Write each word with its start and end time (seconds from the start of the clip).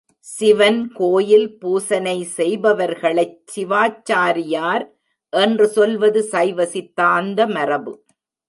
சிவன் 0.27 0.79
கோயில் 0.93 1.57
பூசனை 1.59 2.15
செய்பவர்களைச் 2.37 3.37
சிவாச்சாரியார் 3.55 4.85
என்று 5.33 5.67
சொல்வது 5.67 6.23
சைவ 6.23 6.65
சித்தாந்த 6.65 7.47
மரபு. 7.47 7.93